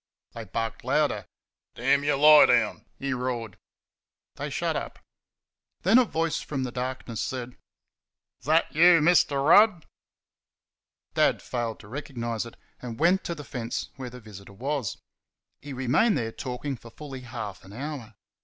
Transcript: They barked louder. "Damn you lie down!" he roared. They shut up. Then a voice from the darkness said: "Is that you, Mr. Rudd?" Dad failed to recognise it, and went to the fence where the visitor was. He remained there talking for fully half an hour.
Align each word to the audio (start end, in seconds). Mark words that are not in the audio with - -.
They 0.31 0.45
barked 0.45 0.83
louder. 0.83 1.27
"Damn 1.75 2.03
you 2.03 2.15
lie 2.15 2.47
down!" 2.47 2.87
he 2.97 3.13
roared. 3.13 3.59
They 4.33 4.49
shut 4.49 4.75
up. 4.75 4.97
Then 5.81 5.99
a 5.99 6.05
voice 6.05 6.41
from 6.41 6.63
the 6.63 6.71
darkness 6.71 7.21
said: 7.21 7.51
"Is 8.39 8.47
that 8.47 8.73
you, 8.73 8.99
Mr. 8.99 9.47
Rudd?" 9.47 9.85
Dad 11.13 11.39
failed 11.43 11.79
to 11.81 11.87
recognise 11.87 12.47
it, 12.47 12.57
and 12.81 12.99
went 12.99 13.23
to 13.25 13.35
the 13.35 13.43
fence 13.43 13.89
where 13.95 14.09
the 14.09 14.19
visitor 14.19 14.53
was. 14.53 14.97
He 15.61 15.71
remained 15.71 16.17
there 16.17 16.31
talking 16.31 16.77
for 16.77 16.89
fully 16.89 17.21
half 17.21 17.63
an 17.63 17.71
hour. 17.71 18.15